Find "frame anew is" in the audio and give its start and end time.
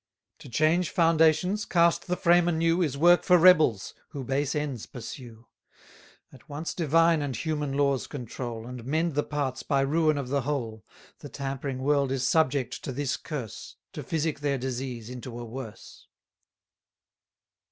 2.17-2.97